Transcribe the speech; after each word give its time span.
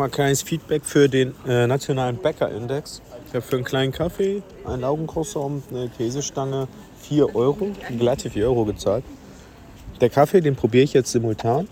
Ein 0.00 0.10
kleines 0.10 0.42
Feedback 0.42 0.84
für 0.84 1.08
den 1.08 1.34
äh, 1.46 1.66
nationalen 1.66 2.16
Bäckerindex. 2.16 3.02
Ich 3.28 3.34
habe 3.34 3.42
für 3.42 3.56
einen 3.56 3.64
kleinen 3.64 3.92
Kaffee, 3.92 4.42
ein 4.64 4.80
Laugencroissant, 4.80 5.64
eine 5.70 5.90
Käsestange 5.90 6.68
4 7.02 7.34
Euro, 7.34 7.68
glatte 7.98 8.30
4 8.30 8.46
Euro 8.46 8.64
gezahlt. 8.64 9.04
Der 10.00 10.08
Kaffee, 10.08 10.40
den 10.40 10.56
probiere 10.56 10.84
ich 10.84 10.94
jetzt 10.94 11.12
simultan. 11.12 11.68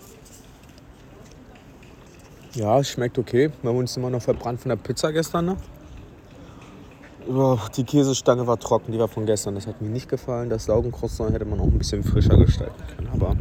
Ja, 2.53 2.83
schmeckt 2.83 3.17
okay. 3.17 3.49
Wir 3.61 3.69
haben 3.69 3.77
uns 3.77 3.97
immer 3.97 4.11
noch 4.11 4.21
verbrannt 4.21 4.61
von 4.61 4.69
der 4.69 4.75
Pizza 4.75 5.11
gestern. 5.11 5.45
Ne? 5.45 5.57
die 7.77 7.83
Käsestange 7.83 8.47
war 8.47 8.59
trocken, 8.59 8.91
die 8.91 8.99
war 8.99 9.07
von 9.07 9.25
gestern. 9.25 9.55
Das 9.55 9.67
hat 9.67 9.81
mir 9.81 9.89
nicht 9.89 10.09
gefallen. 10.09 10.49
Das 10.49 10.67
Laugencroissant 10.67 11.33
hätte 11.33 11.45
man 11.45 11.59
auch 11.59 11.65
ein 11.65 11.77
bisschen 11.77 12.03
frischer 12.03 12.37
gestalten 12.37 12.83
können. 12.95 13.09
Aber 13.13 13.35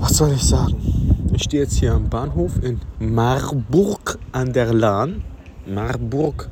was 0.00 0.16
soll 0.16 0.32
ich 0.32 0.42
sagen? 0.42 1.15
Ich 1.36 1.42
stehe 1.42 1.64
jetzt 1.64 1.78
hier 1.78 1.92
am 1.92 2.08
Bahnhof 2.08 2.52
in 2.62 2.80
Marburg 2.98 4.18
an 4.32 4.54
der 4.54 4.72
Lahn. 4.72 5.22
Marburg 5.66 6.48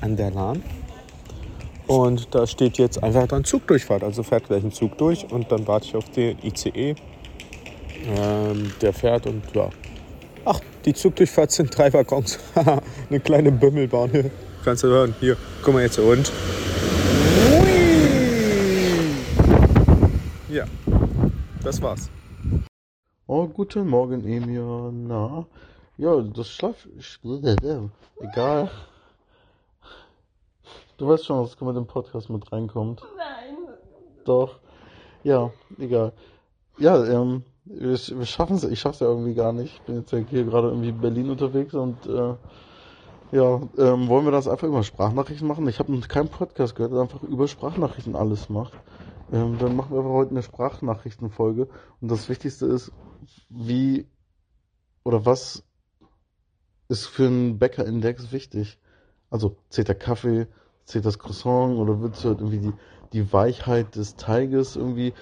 an 0.00 0.16
der 0.16 0.32
Lahn. 0.32 0.60
Und 1.86 2.34
da 2.34 2.44
steht 2.48 2.78
jetzt 2.78 3.00
einfach 3.00 3.28
dann 3.28 3.44
Zugdurchfahrt. 3.44 4.02
Also 4.02 4.24
fährt 4.24 4.48
gleich 4.48 4.64
ein 4.64 4.72
Zug 4.72 4.98
durch 4.98 5.30
und 5.30 5.52
dann 5.52 5.68
warte 5.68 5.86
ich 5.86 5.94
auf 5.94 6.10
den 6.10 6.36
ICE. 6.42 6.96
Ähm, 8.06 8.72
der 8.82 8.92
fährt 8.92 9.28
und 9.28 9.44
ja. 9.54 9.70
Ach, 10.44 10.58
die 10.84 10.94
Zugdurchfahrt 10.94 11.52
sind 11.52 11.78
drei 11.78 11.92
Waggons. 11.92 12.40
Eine 13.08 13.20
kleine 13.20 13.52
Bümmelbahn 13.52 14.10
hier. 14.10 14.32
Kannst 14.64 14.82
du 14.82 14.88
hören. 14.88 15.14
Hier, 15.20 15.36
guck 15.62 15.74
mal 15.74 15.84
jetzt 15.84 16.00
und. 16.00 16.32
Ja, 20.48 20.64
das 21.62 21.80
war's. 21.80 22.10
Oh, 23.30 23.46
guten 23.46 23.86
Morgen, 23.86 24.24
Emir. 24.24 24.90
Na, 24.90 25.44
ja, 25.98 26.18
das 26.22 26.48
Schlaf... 26.48 26.88
Egal. 28.20 28.70
Du 30.96 31.08
weißt 31.08 31.26
schon, 31.26 31.42
was 31.42 31.60
mit 31.60 31.76
dem 31.76 31.86
Podcast 31.86 32.30
mit 32.30 32.50
reinkommt. 32.50 33.02
Nein. 33.18 33.74
Doch. 34.24 34.60
Ja, 35.24 35.50
egal. 35.78 36.14
Ja, 36.78 37.04
ähm, 37.04 37.42
wir, 37.66 37.98
wir 37.98 38.24
schaffen 38.24 38.56
es. 38.56 38.64
Ich 38.64 38.80
schaff's 38.80 39.00
ja 39.00 39.08
irgendwie 39.08 39.34
gar 39.34 39.52
nicht. 39.52 39.74
Ich 39.74 39.82
bin 39.82 39.96
jetzt 39.96 40.10
ja 40.10 40.20
hier 40.20 40.44
gerade 40.44 40.68
irgendwie 40.68 40.88
in 40.88 41.00
Berlin 41.02 41.28
unterwegs 41.28 41.74
und 41.74 42.06
äh, 42.06 42.34
ja, 43.36 43.60
ähm, 43.76 44.08
wollen 44.08 44.24
wir 44.24 44.32
das 44.32 44.48
einfach 44.48 44.68
über 44.68 44.82
Sprachnachrichten 44.82 45.46
machen? 45.46 45.68
Ich 45.68 45.78
habe 45.80 45.92
noch 45.92 46.08
keinen 46.08 46.30
Podcast 46.30 46.76
gehört, 46.76 46.94
der 46.94 47.02
einfach 47.02 47.22
über 47.24 47.46
Sprachnachrichten 47.46 48.16
alles 48.16 48.48
macht. 48.48 48.72
Ähm, 49.30 49.58
dann 49.58 49.76
machen 49.76 49.92
wir 49.92 49.98
aber 49.98 50.14
heute 50.14 50.30
eine 50.30 50.42
Sprachnachrichtenfolge. 50.42 51.68
Und 52.00 52.10
das 52.10 52.30
Wichtigste 52.30 52.64
ist, 52.64 52.90
wie 53.48 54.06
oder 55.04 55.24
was 55.24 55.64
ist 56.88 57.06
für 57.06 57.26
einen 57.26 57.58
Bäckerindex 57.58 58.32
wichtig? 58.32 58.78
Also 59.30 59.56
zählt 59.68 59.88
der 59.88 59.94
Kaffee, 59.94 60.46
zählt 60.84 61.04
das 61.04 61.18
Croissant 61.18 61.76
oder 61.76 62.00
willst 62.02 62.24
du 62.24 62.28
halt 62.28 62.40
irgendwie 62.40 62.60
die, 62.60 62.72
die 63.12 63.32
Weichheit 63.32 63.94
des 63.96 64.16
Teiges 64.16 64.76
irgendwie 64.76 65.12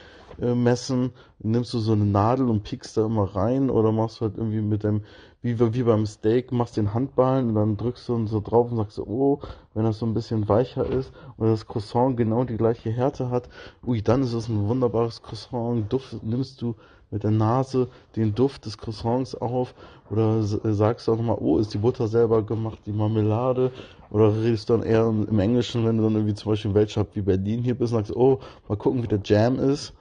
äh, 0.41 0.55
messen? 0.55 1.13
Nimmst 1.39 1.75
du 1.75 1.79
so 1.79 1.93
eine 1.93 2.05
Nadel 2.05 2.49
und 2.49 2.63
piekst 2.63 2.97
da 2.97 3.07
immer 3.07 3.35
rein 3.35 3.69
oder 3.69 3.91
machst 3.91 4.21
du 4.21 4.27
halt 4.27 4.37
irgendwie 4.37 4.61
mit 4.61 4.85
dem, 4.85 5.03
wie, 5.43 5.59
wie 5.59 5.83
beim 5.83 6.07
Steak, 6.07 6.53
machst 6.53 6.77
den 6.77 6.95
Handballen 6.95 7.49
und 7.49 7.55
dann 7.57 7.77
drückst 7.77 8.09
du 8.09 8.27
so 8.27 8.41
drauf 8.41 8.71
und 8.71 8.77
sagst, 8.77 8.99
oh, 8.99 9.41
wenn 9.75 9.85
das 9.85 9.99
so 9.99 10.07
ein 10.07 10.15
bisschen 10.15 10.49
weicher 10.49 10.87
ist 10.87 11.13
oder 11.37 11.51
das 11.51 11.67
Croissant 11.67 12.17
genau 12.17 12.45
die 12.45 12.57
gleiche 12.57 12.91
Härte 12.91 13.31
hat, 13.31 13.49
ui, 13.85 14.03
dann 14.03 14.23
ist 14.23 14.33
es 14.33 14.49
ein 14.49 14.69
wunderbares 14.69 15.23
Croissant. 15.23 15.93
Duft 15.93 16.23
nimmst 16.23 16.63
du 16.63 16.77
mit 17.11 17.23
der 17.23 17.31
Nase 17.31 17.89
den 18.17 18.35
Duft 18.35 18.67
des 18.67 18.79
Croissants 18.79 19.35
auf 19.35 19.75
oder 20.11 20.43
sagst 20.43 21.07
du 21.07 21.13
auch 21.13 21.17
nochmal, 21.17 21.39
oh, 21.41 21.59
ist 21.59 21.75
die 21.75 21.79
Butter 21.79 22.09
selber 22.09 22.43
gemacht, 22.43 22.79
die 22.87 22.93
Marmelade 22.93 23.73
oder 24.11 24.35
redest 24.35 24.69
du 24.69 24.75
dann 24.75 24.83
eher 24.83 25.07
im 25.07 25.39
Englischen, 25.39 25.85
wenn 25.85 25.97
du 25.97 26.05
dann 26.05 26.15
irgendwie 26.15 26.35
zum 26.35 26.53
Beispiel 26.53 26.71
in 26.71 26.75
Weltstadt 26.75 27.09
wie 27.15 27.23
Berlin 27.23 27.63
hier 27.63 27.75
bist 27.75 27.93
und 27.93 27.99
sagst, 27.99 28.17
oh, 28.17 28.41
mal 28.69 28.77
gucken, 28.77 29.03
wie 29.03 29.09
der 29.09 29.21
Jam 29.25 29.59
ist. 29.59 29.93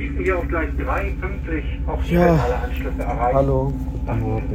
Hier 0.00 0.38
auf 0.38 0.48
Gleis 0.48 0.70
3, 0.78 1.12
pünktlich, 1.20 1.64
auch 1.86 2.02
hier 2.02 2.20
ja. 2.20 2.26
alle 2.32 2.56
Anschlüsse 2.64 3.02
erreicht. 3.02 3.34
Hallo. 3.34 3.72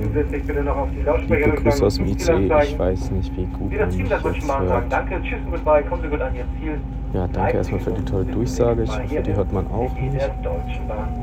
Zusätzlich 0.03 0.43
bitte 0.43 0.63
noch 0.63 0.75
auf 0.75 0.89
die 0.91 1.03
Lautsprecher 1.03 1.45
Liebe 1.45 1.61
Grüße 1.61 1.85
aus 1.85 1.95
dem 1.95 2.05
ICE, 2.07 2.63
ich 2.63 2.79
weiß 2.79 3.11
nicht, 3.11 3.37
wie 3.37 3.45
gut 3.45 3.71
Wie 3.71 3.77
das 3.77 3.95
Team 3.95 4.09
das 4.09 4.23
Deutschen 4.23 4.47
Bahn 4.47 4.67
sagt. 4.67 4.91
Danke, 4.91 5.21
tschüss 5.21 5.39
und 5.45 5.51
goodbye, 5.51 5.83
kommen 5.83 6.01
Sie 6.01 6.09
gut 6.09 6.21
an 6.21 6.35
Ihr 6.35 6.45
Ziel. 6.59 6.79
Ja, 7.13 7.27
danke 7.31 7.57
erstmal 7.57 7.79
für 7.79 7.91
die 7.91 8.05
tolle 8.05 8.25
Durchsage. 8.25 8.83
Ich 8.83 8.91
hoffe, 8.91 9.21
die 9.21 9.33
hört 9.35 9.53
man 9.53 9.67
auch 9.67 9.93
nicht. 9.93 10.31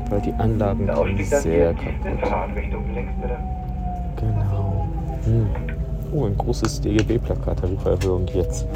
Weil 0.09 0.21
die 0.21 0.33
Anlagen 0.33 0.87
sind 0.87 1.25
sehr 1.25 1.73
kaputt. 1.73 2.53
Genau. 4.15 4.87
Hm. 5.25 5.47
Oh, 6.13 6.25
ein 6.25 6.37
großes 6.37 6.81
DGB-Plakat, 6.81 7.59
Tarifvererhöhung 7.59 8.25
jetzt. 8.27 8.67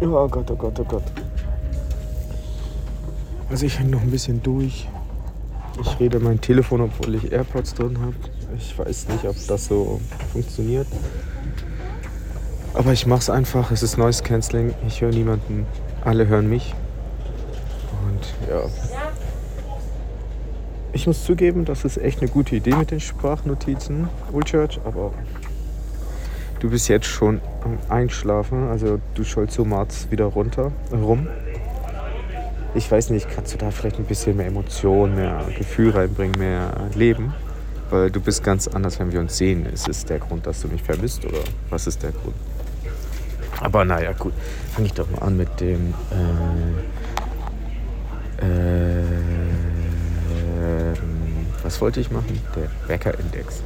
Oh 0.00 0.28
Gott, 0.28 0.50
oh 0.50 0.56
Gott, 0.56 0.80
oh 0.80 0.84
Gott. 0.84 1.02
Also 3.50 3.66
ich 3.66 3.78
hänge 3.80 3.90
noch 3.90 4.00
ein 4.00 4.10
bisschen 4.10 4.42
durch. 4.42 4.88
Ich 5.80 5.98
rede 5.98 6.20
mein 6.20 6.40
Telefon, 6.40 6.82
obwohl 6.82 7.16
ich 7.16 7.32
AirPods 7.32 7.74
drin 7.74 7.98
habe. 8.00 8.14
Ich 8.56 8.78
weiß 8.78 9.08
nicht, 9.08 9.24
ob 9.24 9.34
das 9.48 9.66
so 9.66 10.00
funktioniert. 10.32 10.86
Aber 12.74 12.92
ich 12.92 13.06
mache 13.06 13.20
es 13.20 13.30
einfach. 13.30 13.72
Es 13.72 13.82
ist 13.82 13.98
Noise 13.98 14.22
Cancelling. 14.22 14.72
Ich 14.86 15.00
höre 15.00 15.10
niemanden. 15.10 15.66
Alle 16.04 16.28
hören 16.28 16.48
mich. 16.48 16.74
Und 18.06 18.48
ja. 18.48 18.62
Ich 20.92 21.06
muss 21.08 21.24
zugeben, 21.24 21.64
das 21.64 21.84
ist 21.84 21.98
echt 21.98 22.20
eine 22.20 22.30
gute 22.30 22.54
Idee 22.56 22.74
mit 22.74 22.90
den 22.90 23.00
Sprachnotizen, 23.00 24.08
Ulchurch, 24.32 24.80
aber 24.84 25.12
du 26.58 26.68
bist 26.68 26.88
jetzt 26.88 27.06
schon 27.06 27.40
am 27.62 27.78
Einschlafen. 27.88 28.68
Also 28.68 28.98
du 29.14 29.22
scholst 29.22 29.54
so 29.54 29.64
Marz 29.64 30.08
wieder 30.10 30.24
runter, 30.24 30.72
rum 30.92 31.28
ich 32.74 32.90
weiß 32.90 33.10
nicht, 33.10 33.28
kannst 33.28 33.54
du 33.54 33.58
da 33.58 33.70
vielleicht 33.70 33.98
ein 33.98 34.04
bisschen 34.04 34.36
mehr 34.36 34.46
Emotion, 34.46 35.14
mehr 35.14 35.44
Gefühl 35.56 35.90
reinbringen, 35.90 36.38
mehr 36.38 36.72
Leben? 36.94 37.34
Weil 37.90 38.10
du 38.10 38.20
bist 38.20 38.44
ganz 38.44 38.68
anders, 38.68 39.00
wenn 39.00 39.10
wir 39.12 39.20
uns 39.20 39.36
sehen. 39.36 39.66
Ist 39.66 39.88
es 39.88 40.04
der 40.04 40.20
Grund, 40.20 40.46
dass 40.46 40.62
du 40.62 40.68
mich 40.68 40.82
vermisst 40.82 41.24
oder 41.24 41.40
was 41.70 41.86
ist 41.86 42.02
der 42.02 42.12
Grund? 42.12 42.36
Aber 43.60 43.84
naja, 43.84 44.12
gut. 44.12 44.32
Fange 44.72 44.86
ich 44.86 44.94
doch 44.94 45.10
mal 45.10 45.22
an 45.22 45.36
mit 45.36 45.60
dem. 45.60 45.92
Äh, 48.40 48.46
äh, 48.46 49.10
was 51.62 51.80
wollte 51.80 52.00
ich 52.00 52.10
machen? 52.10 52.40
Der 52.56 52.70
Bäcker-Index. 52.86 53.62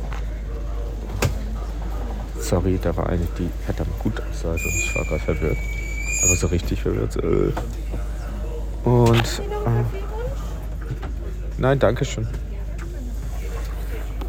Sorry, 2.41 2.79
da 2.83 2.97
war 2.97 3.09
eine, 3.09 3.27
die 3.39 3.49
verdammt 3.65 3.99
gut 4.01 4.21
aussah. 4.21 4.53
Also 4.53 4.65
ich 4.69 4.95
war 4.97 5.05
gerade 5.05 5.21
verwirrt. 5.21 5.59
Aber 6.25 6.37
so 6.37 6.47
richtig 6.49 6.83
verwirrt. 6.83 7.17
Äh. 7.17 7.53
Und. 8.85 9.41
Äh, 9.41 9.85
nein, 11.59 11.79
danke 11.79 12.05
schön. 12.05 12.27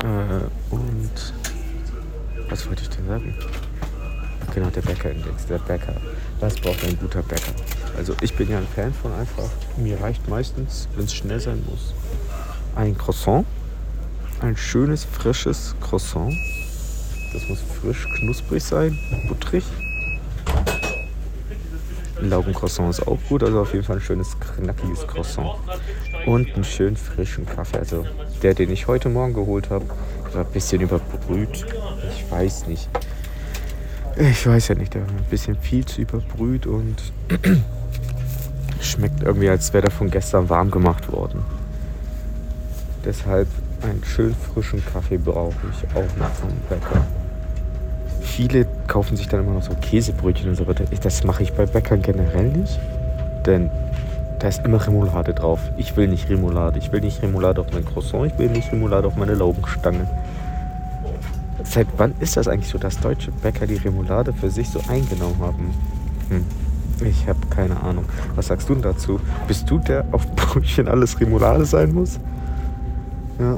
Äh, 0.03 0.73
und. 0.73 1.33
Was 2.49 2.67
wollte 2.67 2.83
ich 2.83 2.89
denn 2.89 3.07
sagen? 3.07 3.35
Genau, 4.53 4.69
der 4.69 4.81
Bäckerindex. 4.81 5.45
Der 5.47 5.57
Bäcker. 5.57 5.95
Was 6.39 6.55
braucht 6.55 6.83
ein 6.85 6.97
guter 6.99 7.21
Bäcker? 7.23 7.51
Also, 7.97 8.15
ich 8.21 8.35
bin 8.35 8.49
ja 8.49 8.57
ein 8.57 8.67
Fan 8.75 8.93
von 8.93 9.13
einfach. 9.13 9.49
Mir 9.77 9.99
reicht 9.99 10.27
meistens, 10.29 10.87
wenn 10.95 11.05
es 11.05 11.13
schnell 11.13 11.39
sein 11.39 11.63
muss, 11.69 11.93
ein 12.75 12.97
Croissant. 12.97 13.45
Ein 14.41 14.55
schönes, 14.57 15.05
frisches 15.05 15.75
Croissant. 15.81 16.33
Das 17.33 17.47
muss 17.49 17.59
frisch, 17.81 18.07
knusprig 18.19 18.63
sein, 18.63 18.97
butterig. 19.27 19.63
Ein 22.19 22.29
Laugencroissant 22.29 22.89
ist 22.89 23.07
auch 23.07 23.17
gut, 23.27 23.43
also 23.43 23.61
auf 23.61 23.73
jeden 23.73 23.83
Fall 23.85 23.97
ein 23.97 24.01
schönes, 24.01 24.37
knackiges 24.39 25.05
Croissant. 25.07 25.51
Und 26.25 26.53
einen 26.53 26.63
schönen 26.63 26.95
frischen 26.95 27.45
Kaffee. 27.45 27.77
Also 27.77 28.05
der, 28.41 28.53
den 28.53 28.71
ich 28.71 28.87
heute 28.87 29.09
Morgen 29.09 29.33
geholt 29.33 29.69
habe, 29.69 29.85
war 30.33 30.45
ein 30.45 30.51
bisschen 30.51 30.81
überbrüht. 30.81 31.65
Ich 32.11 32.31
weiß 32.31 32.67
nicht. 32.67 32.89
Ich 34.17 34.47
weiß 34.47 34.69
ja 34.69 34.75
nicht, 34.75 34.93
der 34.93 35.01
war 35.01 35.09
ein 35.09 35.25
bisschen 35.29 35.57
viel 35.57 35.85
zu 35.85 36.01
überbrüht 36.01 36.65
und 36.67 36.95
schmeckt 38.81 39.23
irgendwie, 39.23 39.49
als 39.49 39.73
wäre 39.73 39.83
der 39.83 39.91
von 39.91 40.09
gestern 40.09 40.47
warm 40.49 40.71
gemacht 40.71 41.11
worden. 41.11 41.43
Deshalb 43.03 43.47
einen 43.81 44.03
schönen 44.05 44.35
frischen 44.35 44.83
Kaffee 44.85 45.17
brauche 45.17 45.53
ich 45.69 45.95
auch 45.95 46.17
noch 46.17 46.31
vom 46.31 46.49
Bäcker 46.69 47.05
viele 48.35 48.65
kaufen 48.87 49.15
sich 49.15 49.29
dann 49.29 49.39
immer 49.39 49.53
noch 49.53 49.63
so 49.63 49.73
Käsebrötchen 49.75 50.49
und 50.49 50.55
so 50.55 50.67
weiter. 50.67 50.83
Das 51.01 51.23
mache 51.23 51.43
ich 51.43 51.53
bei 51.53 51.65
Bäckern 51.65 52.01
generell 52.01 52.49
nicht. 52.49 52.79
Denn 53.45 53.69
da 54.39 54.49
ist 54.49 54.65
immer 54.65 54.85
Remoulade 54.85 55.33
drauf. 55.33 55.61
Ich 55.77 55.95
will 55.95 56.09
nicht 56.09 56.29
Remoulade. 56.29 56.77
Ich 56.77 56.91
will 56.91 56.99
nicht 56.99 57.21
Remoulade 57.21 57.61
auf 57.61 57.67
mein 57.71 57.85
Croissant. 57.85 58.33
Ich 58.33 58.37
will 58.37 58.49
nicht 58.49 58.73
Remoulade 58.73 59.07
auf 59.07 59.15
meine 59.15 59.35
Laugenstange. 59.35 60.05
Seit 61.63 61.87
wann 61.95 62.13
ist 62.19 62.35
das 62.35 62.49
eigentlich 62.49 62.67
so, 62.67 62.77
dass 62.77 62.99
deutsche 62.99 63.31
Bäcker 63.31 63.67
die 63.67 63.77
Remoulade 63.77 64.33
für 64.33 64.49
sich 64.49 64.69
so 64.69 64.81
eingenommen 64.89 65.39
haben? 65.39 65.73
Hm. 66.29 66.45
Ich 67.07 67.27
habe 67.27 67.39
keine 67.49 67.81
Ahnung. 67.81 68.03
Was 68.35 68.47
sagst 68.47 68.67
du 68.67 68.75
dazu? 68.75 69.19
Bist 69.47 69.69
du 69.69 69.79
der 69.79 70.03
auf 70.11 70.27
Brötchen 70.35 70.89
alles 70.89 71.19
Remoulade 71.21 71.63
sein 71.63 71.93
muss? 71.93 72.19
Ja. 73.39 73.57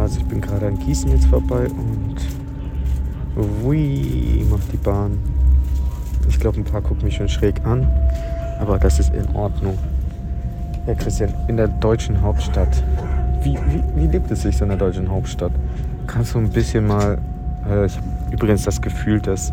Also 0.00 0.20
ich 0.20 0.24
bin 0.24 0.40
gerade 0.40 0.68
an 0.68 0.78
Gießen 0.78 1.10
jetzt 1.10 1.26
vorbei 1.26 1.66
und 1.66 2.16
Ui, 3.34 4.44
macht 4.50 4.70
die 4.72 4.76
Bahn. 4.76 5.18
Ich 6.28 6.38
glaube, 6.38 6.58
ein 6.60 6.64
paar 6.64 6.82
gucken 6.82 7.04
mich 7.04 7.16
schon 7.16 7.28
schräg 7.28 7.64
an, 7.64 7.86
aber 8.60 8.78
das 8.78 8.98
ist 8.98 9.14
in 9.14 9.26
Ordnung. 9.34 9.78
Ja, 10.86 10.94
Christian, 10.94 11.32
in 11.48 11.56
der 11.56 11.68
deutschen 11.68 12.20
Hauptstadt. 12.20 12.82
Wie, 13.42 13.54
wie, 13.54 13.82
wie 13.96 14.06
lebt 14.06 14.30
es 14.30 14.42
sich 14.42 14.56
so 14.56 14.64
in 14.64 14.68
der 14.68 14.78
deutschen 14.78 15.08
Hauptstadt? 15.08 15.52
Kannst 16.06 16.34
du 16.34 16.40
ein 16.40 16.50
bisschen 16.50 16.86
mal. 16.86 17.18
Äh, 17.68 17.86
ich 17.86 17.96
habe 17.96 18.06
übrigens 18.30 18.64
das 18.64 18.82
Gefühl, 18.82 19.20
dass 19.20 19.50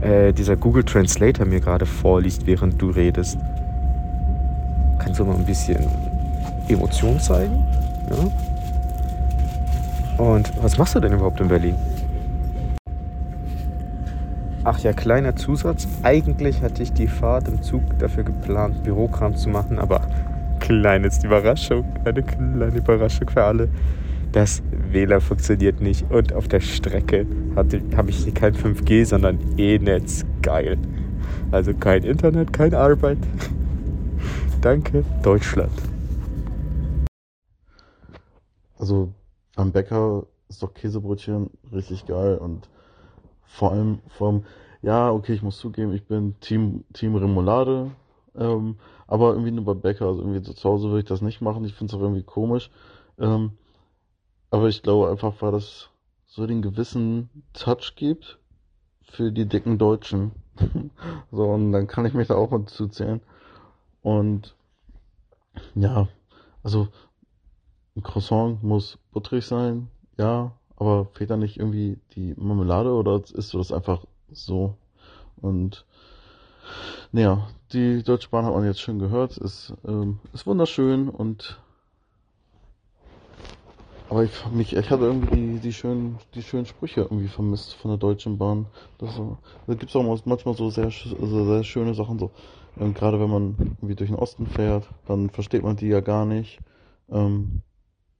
äh, 0.00 0.32
dieser 0.32 0.56
Google 0.56 0.84
Translator 0.84 1.44
mir 1.44 1.60
gerade 1.60 1.84
vorliest, 1.84 2.46
während 2.46 2.80
du 2.80 2.88
redest. 2.88 3.38
Kannst 4.98 5.20
du 5.20 5.26
mal 5.26 5.36
ein 5.36 5.44
bisschen 5.44 5.86
Emotion 6.68 7.20
zeigen? 7.20 7.66
Ja? 8.08 8.16
Und 10.24 10.50
was 10.62 10.78
machst 10.78 10.94
du 10.94 11.00
denn 11.00 11.12
überhaupt 11.12 11.40
in 11.40 11.48
Berlin? 11.48 11.74
Ach 14.62 14.78
ja, 14.80 14.92
kleiner 14.92 15.36
Zusatz. 15.36 15.88
Eigentlich 16.02 16.60
hatte 16.60 16.82
ich 16.82 16.92
die 16.92 17.06
Fahrt 17.06 17.48
im 17.48 17.62
Zug 17.62 17.82
dafür 17.98 18.24
geplant, 18.24 18.84
Bürokram 18.84 19.34
zu 19.34 19.48
machen, 19.48 19.78
aber 19.78 20.02
kleines 20.60 21.24
Überraschung, 21.24 21.84
eine 22.04 22.22
kleine 22.22 22.76
Überraschung 22.76 23.30
für 23.30 23.42
alle. 23.42 23.68
Das 24.32 24.62
WLAN 24.92 25.22
funktioniert 25.22 25.80
nicht 25.80 26.10
und 26.10 26.34
auf 26.34 26.46
der 26.46 26.60
Strecke 26.60 27.26
habe 27.56 28.10
ich 28.10 28.34
kein 28.34 28.54
5G, 28.54 29.06
sondern 29.06 29.38
E-Netz. 29.56 30.26
Geil. 30.42 30.76
Also 31.50 31.72
kein 31.72 32.04
Internet, 32.04 32.52
keine 32.52 32.76
Arbeit. 32.76 33.18
Danke, 34.60 35.04
Deutschland. 35.22 35.72
Also 38.78 39.08
am 39.56 39.72
Bäcker 39.72 40.26
ist 40.50 40.62
doch 40.62 40.74
Käsebrötchen 40.74 41.48
richtig 41.72 42.04
geil 42.04 42.36
und 42.36 42.68
vor 43.50 43.72
allem 43.72 43.98
vom, 44.08 44.44
ja, 44.80 45.10
okay, 45.10 45.34
ich 45.34 45.42
muss 45.42 45.58
zugeben, 45.58 45.92
ich 45.92 46.06
bin 46.06 46.38
Team, 46.40 46.84
Team 46.92 47.16
Remoulade, 47.16 47.90
ähm, 48.36 48.76
aber 49.06 49.32
irgendwie 49.32 49.50
nur 49.50 49.64
bei 49.64 49.74
Bäcker, 49.74 50.06
also 50.06 50.20
irgendwie 50.22 50.42
zu 50.42 50.68
Hause 50.68 50.88
würde 50.88 51.00
ich 51.00 51.04
das 51.06 51.20
nicht 51.20 51.40
machen, 51.40 51.64
ich 51.64 51.74
finde 51.74 51.92
es 51.92 51.98
auch 51.98 52.02
irgendwie 52.02 52.22
komisch. 52.22 52.70
Ähm, 53.18 53.52
aber 54.50 54.68
ich 54.68 54.82
glaube 54.82 55.10
einfach, 55.10 55.34
weil 55.40 55.52
das 55.52 55.90
so 56.26 56.46
den 56.46 56.62
gewissen 56.62 57.28
Touch 57.52 57.94
gibt 57.96 58.38
für 59.02 59.32
die 59.32 59.46
dicken 59.46 59.78
Deutschen. 59.78 60.30
so, 61.32 61.44
und 61.44 61.72
dann 61.72 61.88
kann 61.88 62.06
ich 62.06 62.14
mich 62.14 62.28
da 62.28 62.36
auch 62.36 62.50
mal 62.50 62.64
zuzählen. 62.66 63.20
Und 64.02 64.54
ja, 65.74 66.08
also 66.62 66.88
ein 67.96 68.02
Croissant 68.02 68.62
muss 68.62 68.98
butterig 69.12 69.44
sein, 69.44 69.88
ja, 70.16 70.52
fehlt 71.20 71.28
da 71.28 71.36
nicht 71.36 71.58
irgendwie 71.58 71.98
die 72.16 72.32
Marmelade 72.38 72.94
oder 72.94 73.20
ist 73.34 73.52
das 73.52 73.72
einfach 73.72 74.06
so? 74.32 74.78
Und 75.42 75.84
naja, 77.12 77.46
die 77.74 78.02
Deutsche 78.02 78.30
Bahn 78.30 78.46
hat 78.46 78.54
man 78.54 78.64
jetzt 78.64 78.80
schon 78.80 78.98
gehört, 78.98 79.36
ist, 79.36 79.74
ähm, 79.86 80.18
ist 80.32 80.46
wunderschön 80.46 81.10
und 81.10 81.60
aber 84.08 84.24
ich 84.24 84.30
mich, 84.50 84.74
ich 84.74 84.90
hatte 84.90 85.04
irgendwie 85.04 85.36
die, 85.36 85.60
die 85.60 85.72
schönen, 85.74 86.18
die 86.34 86.42
schönen 86.42 86.64
Sprüche 86.64 87.02
irgendwie 87.02 87.28
vermisst 87.28 87.74
von 87.74 87.90
der 87.90 87.98
Deutschen 87.98 88.38
Bahn. 88.38 88.64
Das, 88.96 89.20
da 89.66 89.74
gibt's 89.74 89.94
auch 89.94 90.24
manchmal 90.24 90.56
so 90.56 90.70
sehr, 90.70 90.90
so 90.90 91.44
sehr 91.44 91.64
schöne 91.64 91.92
Sachen 91.92 92.18
so. 92.18 92.30
Ähm, 92.80 92.94
gerade 92.94 93.20
wenn 93.20 93.30
man 93.30 93.56
irgendwie 93.58 93.94
durch 93.94 94.08
den 94.08 94.18
Osten 94.18 94.46
fährt, 94.46 94.88
dann 95.06 95.28
versteht 95.28 95.64
man 95.64 95.76
die 95.76 95.88
ja 95.88 96.00
gar 96.00 96.24
nicht. 96.24 96.60
Ähm, 97.10 97.60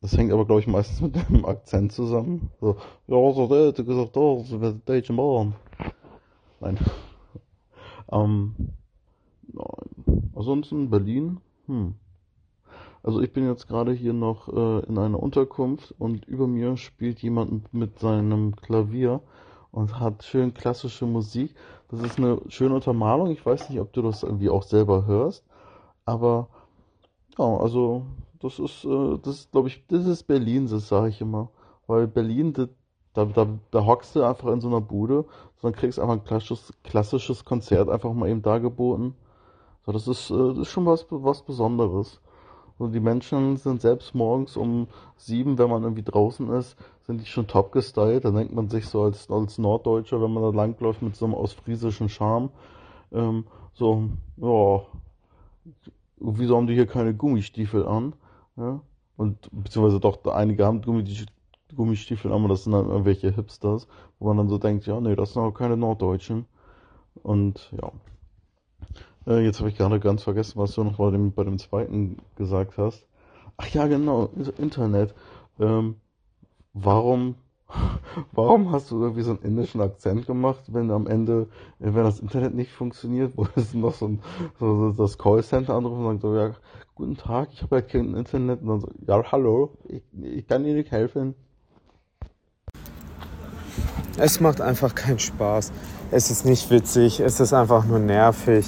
das 0.00 0.16
hängt 0.16 0.32
aber, 0.32 0.46
glaube 0.46 0.60
ich, 0.60 0.66
meistens 0.66 1.00
mit 1.00 1.16
dem 1.28 1.44
Akzent 1.44 1.92
zusammen. 1.92 2.50
So, 2.60 2.76
ja, 3.06 3.32
so, 3.32 3.46
der 3.46 3.68
hätte 3.68 3.84
gesagt, 3.84 4.16
oh, 4.16 4.42
so 4.44 4.60
wird 4.60 4.88
Deutsche 4.88 5.12
Bahn. 5.12 5.54
Nein. 6.60 6.78
ähm, 8.12 8.54
nein. 9.52 10.30
Ansonsten 10.34 10.90
Berlin, 10.90 11.40
hm. 11.66 11.94
Also 13.02 13.20
ich 13.22 13.32
bin 13.32 13.46
jetzt 13.46 13.66
gerade 13.66 13.92
hier 13.92 14.12
noch 14.12 14.48
äh, 14.48 14.86
in 14.86 14.98
einer 14.98 15.22
Unterkunft 15.22 15.94
und 15.98 16.26
über 16.26 16.46
mir 16.46 16.76
spielt 16.76 17.20
jemand 17.20 17.72
mit 17.72 17.98
seinem 17.98 18.56
Klavier 18.56 19.20
und 19.72 19.98
hat 19.98 20.22
schön 20.22 20.52
klassische 20.52 21.06
Musik. 21.06 21.54
Das 21.90 22.02
ist 22.02 22.18
eine 22.18 22.40
schöne 22.48 22.74
Untermalung. 22.74 23.30
Ich 23.30 23.44
weiß 23.44 23.70
nicht, 23.70 23.80
ob 23.80 23.92
du 23.94 24.02
das 24.02 24.22
irgendwie 24.22 24.50
auch 24.50 24.64
selber 24.64 25.06
hörst, 25.06 25.44
aber 26.04 26.48
ja, 27.38 27.44
also 27.44 28.04
das 28.40 28.58
ist, 28.58 28.84
äh, 28.84 29.18
das 29.22 29.50
glaube 29.50 29.68
ich, 29.68 29.84
das 29.88 30.06
ist 30.06 30.24
Berlin, 30.24 30.68
das 30.68 30.88
sage 30.88 31.08
ich 31.08 31.20
immer. 31.20 31.50
Weil 31.86 32.06
Berlin, 32.06 32.52
das, 32.52 32.68
da, 33.14 33.24
da, 33.24 33.46
da 33.70 33.86
hockst 33.86 34.16
du 34.16 34.22
einfach 34.22 34.48
in 34.52 34.60
so 34.60 34.68
einer 34.68 34.80
Bude, 34.80 35.24
sondern 35.60 35.78
kriegst 35.78 35.98
einfach 35.98 36.14
ein 36.14 36.24
klassisches, 36.24 36.72
klassisches 36.84 37.44
Konzert 37.44 37.88
einfach 37.88 38.12
mal 38.12 38.28
eben 38.28 38.42
dargeboten. 38.42 39.14
So, 39.84 39.92
das 39.92 40.08
ist, 40.08 40.30
äh, 40.30 40.48
das 40.48 40.58
ist 40.58 40.68
schon 40.68 40.86
was, 40.86 41.06
was 41.10 41.42
Besonderes. 41.42 42.20
Und 42.78 42.92
die 42.92 43.00
Menschen 43.00 43.58
sind 43.58 43.82
selbst 43.82 44.14
morgens 44.14 44.56
um 44.56 44.88
sieben, 45.16 45.58
wenn 45.58 45.68
man 45.68 45.82
irgendwie 45.82 46.02
draußen 46.02 46.48
ist, 46.50 46.76
sind 47.06 47.20
die 47.20 47.26
schon 47.26 47.46
top 47.46 47.72
gestylt. 47.72 48.24
Da 48.24 48.30
denkt 48.30 48.54
man 48.54 48.70
sich 48.70 48.86
so 48.88 49.02
als, 49.02 49.30
als 49.30 49.58
Norddeutscher, 49.58 50.22
wenn 50.22 50.32
man 50.32 50.42
da 50.42 50.48
langläuft 50.48 51.02
mit 51.02 51.14
so 51.14 51.26
einem 51.26 51.34
ostfriesischen 51.34 52.08
Charme, 52.08 52.48
ähm, 53.12 53.44
so, 53.74 54.08
ja, 54.36 54.82
wieso 56.20 56.56
haben 56.56 56.66
die 56.66 56.74
hier 56.74 56.86
keine 56.86 57.14
Gummistiefel 57.14 57.86
an? 57.86 58.14
Ja? 58.60 58.80
Und 59.16 59.48
beziehungsweise 59.52 60.00
doch, 60.00 60.24
einige 60.26 60.66
haben 60.66 60.82
Gummistiefel 61.74 62.32
aber 62.32 62.48
das 62.48 62.64
sind 62.64 62.72
dann 62.72 62.88
irgendwelche 62.88 63.34
Hipsters, 63.34 63.86
wo 64.18 64.28
man 64.28 64.36
dann 64.36 64.48
so 64.48 64.58
denkt, 64.58 64.86
ja, 64.86 65.00
nee, 65.00 65.16
das 65.16 65.32
sind 65.32 65.42
auch 65.42 65.52
keine 65.52 65.76
Norddeutschen. 65.76 66.46
Und 67.22 67.72
ja. 67.80 67.92
Äh, 69.26 69.44
jetzt 69.44 69.60
habe 69.60 69.68
ich 69.68 69.76
gerade 69.76 70.00
ganz 70.00 70.22
vergessen, 70.22 70.58
was 70.58 70.74
du 70.74 70.84
noch 70.84 70.96
bei 70.96 71.10
dem, 71.10 71.32
bei 71.32 71.44
dem 71.44 71.58
zweiten 71.58 72.18
gesagt 72.36 72.78
hast. 72.78 73.06
Ach 73.56 73.68
ja, 73.68 73.86
genau, 73.86 74.30
Internet. 74.58 75.14
Ähm, 75.58 75.96
warum 76.72 77.34
Warum 78.32 78.72
hast 78.72 78.90
du 78.90 79.00
irgendwie 79.00 79.22
so 79.22 79.30
einen 79.30 79.42
indischen 79.42 79.80
Akzent 79.80 80.26
gemacht, 80.26 80.60
wenn 80.68 80.90
am 80.90 81.06
Ende, 81.06 81.48
wenn 81.78 81.94
das 81.94 82.20
Internet 82.20 82.54
nicht 82.54 82.72
funktioniert, 82.72 83.32
wo 83.36 83.46
es 83.56 83.74
noch 83.74 83.94
so, 83.94 84.08
ein, 84.08 84.20
so 84.58 84.92
das 84.92 85.18
Callcenter 85.18 85.74
anrufen 85.74 86.06
und 86.06 86.20
sagt 86.20 86.22
so, 86.22 86.36
ja, 86.36 86.50
guten 86.94 87.16
Tag, 87.16 87.48
ich 87.52 87.62
habe 87.62 87.76
ja 87.76 87.82
kein 87.82 88.14
Internet 88.14 88.62
und 88.62 88.68
dann 88.68 88.80
so, 88.80 88.88
ja, 89.06 89.22
hallo, 89.32 89.70
ich, 89.88 90.02
ich 90.22 90.46
kann 90.46 90.64
dir 90.64 90.74
nicht 90.74 90.90
helfen. 90.90 91.34
Es 94.18 94.40
macht 94.40 94.60
einfach 94.60 94.94
keinen 94.94 95.18
Spaß. 95.18 95.72
Es 96.10 96.30
ist 96.30 96.44
nicht 96.44 96.70
witzig, 96.70 97.20
es 97.20 97.40
ist 97.40 97.52
einfach 97.52 97.86
nur 97.86 97.98
nervig. 97.98 98.66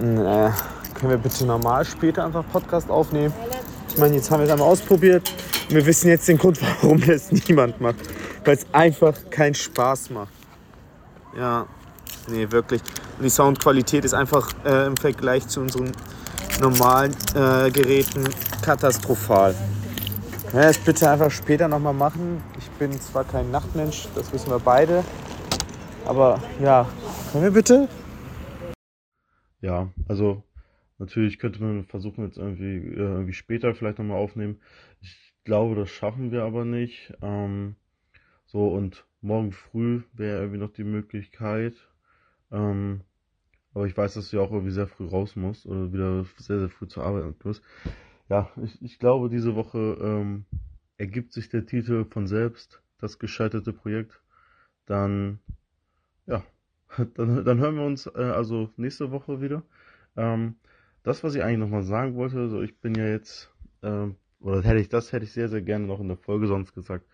Äh, 0.00 0.50
können 0.94 1.10
wir 1.10 1.18
bitte 1.18 1.44
normal 1.44 1.84
später 1.84 2.24
einfach 2.24 2.44
Podcast 2.50 2.88
aufnehmen? 2.88 3.34
Ich 3.90 3.98
meine, 3.98 4.14
jetzt 4.14 4.30
haben 4.30 4.40
wir 4.40 4.46
es 4.46 4.52
einmal 4.52 4.68
ausprobiert. 4.68 5.30
Wir 5.68 5.84
wissen 5.84 6.08
jetzt 6.08 6.26
den 6.28 6.38
Grund, 6.38 6.60
warum 6.82 7.00
das 7.00 7.30
niemand 7.30 7.80
macht. 7.80 7.96
Weil 8.44 8.54
es 8.54 8.66
einfach 8.72 9.14
keinen 9.30 9.54
Spaß 9.54 10.10
macht. 10.10 10.32
Ja, 11.36 11.66
nee, 12.28 12.50
wirklich. 12.50 12.82
Und 13.16 13.24
die 13.24 13.30
Soundqualität 13.30 14.04
ist 14.04 14.14
einfach 14.14 14.52
äh, 14.64 14.86
im 14.86 14.96
Vergleich 14.96 15.46
zu 15.48 15.60
unseren 15.60 15.92
normalen 16.60 17.12
äh, 17.34 17.70
Geräten 17.70 18.28
katastrophal. 18.62 19.54
Ja, 20.52 20.62
das 20.62 20.78
bitte 20.78 21.10
einfach 21.10 21.30
später 21.30 21.68
nochmal 21.68 21.94
machen. 21.94 22.42
Ich 22.58 22.68
bin 22.72 22.92
zwar 22.92 23.24
kein 23.24 23.50
Nachtmensch, 23.50 24.08
das 24.14 24.32
wissen 24.32 24.50
wir 24.50 24.60
beide. 24.60 25.02
Aber 26.04 26.40
ja, 26.62 26.86
können 27.32 27.44
wir 27.44 27.50
bitte? 27.50 27.88
Ja, 29.62 29.88
also 30.06 30.42
natürlich 30.98 31.38
könnte 31.38 31.62
man 31.62 31.86
versuchen, 31.86 32.26
jetzt 32.26 32.36
irgendwie, 32.36 32.76
äh, 32.76 32.98
irgendwie 32.98 33.32
später 33.32 33.74
vielleicht 33.74 33.98
nochmal 33.98 34.18
aufnehmen. 34.18 34.60
Ich 35.00 35.34
glaube, 35.44 35.74
das 35.74 35.88
schaffen 35.88 36.30
wir 36.30 36.44
aber 36.44 36.64
nicht. 36.64 37.14
Ähm, 37.22 37.76
so, 38.54 38.68
und 38.68 39.04
morgen 39.20 39.50
früh 39.50 40.02
wäre 40.12 40.38
irgendwie 40.38 40.60
noch 40.60 40.72
die 40.72 40.84
Möglichkeit. 40.84 41.74
Ähm, 42.52 43.00
aber 43.74 43.86
ich 43.86 43.96
weiß, 43.96 44.14
dass 44.14 44.30
du 44.30 44.36
ja 44.36 44.44
auch 44.44 44.52
irgendwie 44.52 44.70
sehr 44.70 44.86
früh 44.86 45.08
raus 45.08 45.34
musst 45.34 45.66
oder 45.66 45.92
wieder 45.92 46.24
sehr, 46.36 46.60
sehr 46.60 46.68
früh 46.68 46.86
zur 46.86 47.02
Arbeit 47.02 47.44
musst. 47.44 47.64
Ja, 48.28 48.52
ich, 48.62 48.80
ich 48.80 49.00
glaube, 49.00 49.28
diese 49.28 49.56
Woche 49.56 49.98
ähm, 50.00 50.44
ergibt 50.98 51.32
sich 51.32 51.48
der 51.48 51.66
Titel 51.66 52.04
von 52.04 52.28
selbst, 52.28 52.80
das 53.00 53.18
gescheiterte 53.18 53.72
Projekt. 53.72 54.22
Dann, 54.86 55.40
ja, 56.26 56.44
dann, 57.14 57.44
dann 57.44 57.58
hören 57.58 57.74
wir 57.74 57.84
uns 57.84 58.06
äh, 58.06 58.20
also 58.20 58.70
nächste 58.76 59.10
Woche 59.10 59.40
wieder. 59.40 59.64
Ähm, 60.16 60.54
das, 61.02 61.24
was 61.24 61.34
ich 61.34 61.42
eigentlich 61.42 61.58
nochmal 61.58 61.82
sagen 61.82 62.14
wollte, 62.14 62.48
so 62.48 62.62
ich 62.62 62.78
bin 62.80 62.94
ja 62.94 63.08
jetzt 63.08 63.52
ähm, 63.82 64.14
oder 64.38 64.62
hätte 64.62 64.78
ich 64.78 64.90
das 64.90 65.12
hätte 65.12 65.24
ich 65.24 65.32
sehr, 65.32 65.48
sehr 65.48 65.62
gerne 65.62 65.86
noch 65.86 65.98
in 65.98 66.06
der 66.08 66.18
Folge 66.18 66.46
sonst 66.46 66.72
gesagt. 66.72 67.04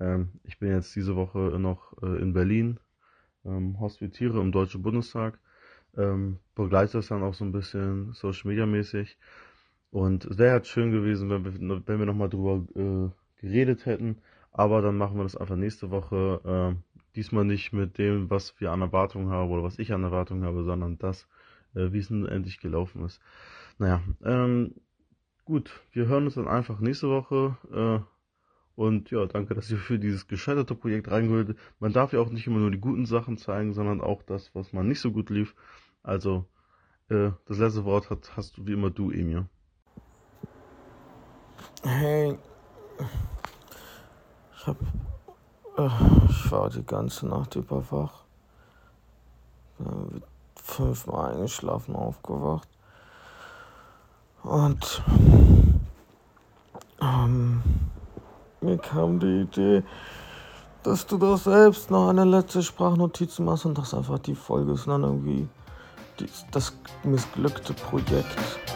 Ähm, 0.00 0.40
ich 0.44 0.58
bin 0.58 0.70
jetzt 0.70 0.94
diese 0.96 1.16
Woche 1.16 1.38
noch 1.38 1.94
äh, 2.02 2.20
in 2.20 2.32
Berlin, 2.32 2.80
ähm, 3.44 3.78
hospitiere 3.80 4.40
im 4.40 4.52
Deutschen 4.52 4.82
Bundestag, 4.82 5.38
ähm, 5.96 6.38
begleite 6.54 6.98
das 6.98 7.08
dann 7.08 7.22
auch 7.22 7.34
so 7.34 7.44
ein 7.44 7.52
bisschen 7.52 8.12
Social 8.12 8.48
Media 8.48 8.66
mäßig. 8.66 9.16
Und 9.90 10.24
es 10.24 10.38
wäre 10.38 10.52
halt 10.52 10.66
schön 10.66 10.90
gewesen, 10.90 11.30
wenn 11.30 11.44
wir, 11.44 11.86
wenn 11.86 11.98
wir 11.98 12.06
nochmal 12.06 12.28
drüber 12.28 12.64
äh, 12.74 13.10
geredet 13.40 13.86
hätten. 13.86 14.18
Aber 14.50 14.82
dann 14.82 14.96
machen 14.96 15.16
wir 15.16 15.22
das 15.22 15.36
einfach 15.36 15.56
nächste 15.56 15.90
Woche. 15.90 16.76
Äh, 16.76 16.94
diesmal 17.14 17.44
nicht 17.44 17.72
mit 17.72 17.98
dem, 17.98 18.28
was 18.30 18.60
wir 18.60 18.72
an 18.72 18.80
Erwartungen 18.80 19.30
haben 19.30 19.50
oder 19.50 19.62
was 19.62 19.78
ich 19.78 19.92
an 19.92 20.02
Erwartungen 20.02 20.44
habe, 20.44 20.64
sondern 20.64 20.98
das, 20.98 21.28
äh, 21.74 21.92
wie 21.92 21.98
es 21.98 22.10
nun 22.10 22.26
endlich 22.26 22.58
gelaufen 22.58 23.04
ist. 23.04 23.20
Naja, 23.78 24.02
ähm, 24.24 24.74
gut, 25.44 25.80
wir 25.92 26.06
hören 26.06 26.24
uns 26.24 26.34
dann 26.34 26.48
einfach 26.48 26.80
nächste 26.80 27.08
Woche. 27.08 27.56
Und 28.76 29.10
ja, 29.10 29.24
danke, 29.26 29.54
dass 29.54 29.70
ihr 29.70 29.78
für 29.78 29.98
dieses 29.98 30.26
gescheiterte 30.26 30.74
Projekt 30.74 31.10
reingeholt. 31.10 31.56
Man 31.78 31.92
darf 31.92 32.12
ja 32.12 32.20
auch 32.20 32.30
nicht 32.30 32.46
immer 32.46 32.58
nur 32.58 32.70
die 32.70 32.80
guten 32.80 33.06
Sachen 33.06 33.38
zeigen, 33.38 33.72
sondern 33.72 34.00
auch 34.00 34.22
das, 34.22 34.54
was 34.54 34.72
man 34.72 34.88
nicht 34.88 35.00
so 35.00 35.12
gut 35.12 35.30
lief. 35.30 35.54
Also, 36.02 36.44
äh, 37.08 37.30
das 37.46 37.58
letzte 37.58 37.84
Wort 37.84 38.10
hat, 38.10 38.36
hast 38.36 38.56
du 38.56 38.66
wie 38.66 38.72
immer 38.72 38.90
du, 38.90 39.10
Emir. 39.10 39.46
Hey, 41.82 42.36
ich 44.56 44.66
hab, 44.66 44.80
äh, 45.78 45.88
ich 46.28 46.50
war 46.50 46.70
die 46.70 46.84
ganze 46.84 47.28
Nacht 47.28 47.54
über 47.54 47.90
wach. 47.90 48.24
Bin 49.78 50.22
fünfmal 50.56 51.34
eingeschlafen, 51.34 51.94
aufgewacht. 51.94 52.68
Und 54.42 55.02
ähm, 57.00 57.62
mir 58.64 58.78
kam 58.78 59.20
die 59.20 59.42
Idee, 59.42 59.82
dass 60.82 61.06
du 61.06 61.18
doch 61.18 61.36
selbst 61.36 61.90
noch 61.90 62.08
eine 62.08 62.24
letzte 62.24 62.62
Sprachnotiz 62.62 63.38
machst 63.38 63.66
und 63.66 63.78
das 63.78 63.94
einfach 63.94 64.18
die 64.18 64.34
Folge 64.34 64.72
ist 64.72 64.86
dann 64.86 65.02
irgendwie 65.02 65.48
das 66.50 66.72
missglückte 67.02 67.74
Projekt. 67.74 68.70